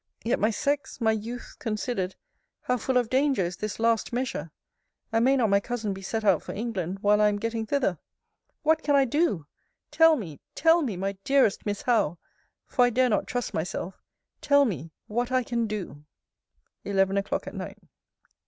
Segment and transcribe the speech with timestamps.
[0.23, 2.15] Yet, my sex, my youth, considered,
[2.61, 4.49] how full of danger is this last measure!
[5.11, 7.99] And may not my cousin be set out for England, while I am getting thither?
[8.63, 9.45] What can I do?
[9.91, 12.17] Tell me, tell me, my dearest Miss Howe,
[12.65, 14.01] [for I dare not trust myself,]
[14.41, 16.03] tell me, what I can do.
[16.83, 17.77] ELEVEN O'CLOCK AT NIGHT.